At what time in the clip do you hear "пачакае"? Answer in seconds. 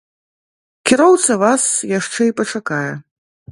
2.43-2.91